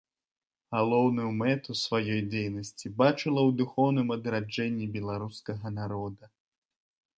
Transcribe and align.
Галоўную 0.75 1.27
мэту 1.41 1.75
сваёй 1.81 2.21
дзейнасці 2.31 2.91
бачыла 3.03 3.41
ў 3.51 3.57
духоўным 3.61 4.07
адраджэнні 4.19 4.85
беларускага 4.99 5.67
народа. 5.79 6.25